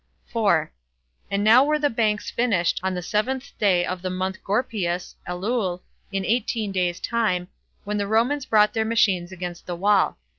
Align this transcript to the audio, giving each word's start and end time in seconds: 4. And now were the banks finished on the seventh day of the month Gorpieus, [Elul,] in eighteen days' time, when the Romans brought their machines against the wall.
4. 0.25 0.71
And 1.29 1.43
now 1.43 1.63
were 1.63 1.77
the 1.77 1.87
banks 1.91 2.31
finished 2.31 2.79
on 2.81 2.95
the 2.95 3.03
seventh 3.03 3.55
day 3.59 3.85
of 3.85 4.01
the 4.01 4.09
month 4.09 4.43
Gorpieus, 4.43 5.13
[Elul,] 5.27 5.81
in 6.11 6.25
eighteen 6.25 6.71
days' 6.71 6.99
time, 6.99 7.49
when 7.83 7.97
the 7.99 8.07
Romans 8.07 8.47
brought 8.47 8.73
their 8.73 8.83
machines 8.83 9.31
against 9.31 9.67
the 9.67 9.75
wall. 9.75 10.17